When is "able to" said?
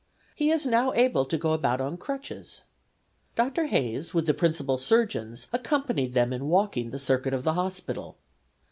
0.93-1.37